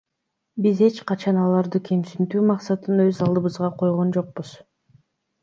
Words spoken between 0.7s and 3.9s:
эч качан аларды кемсинтүү максатын өз алдыбызга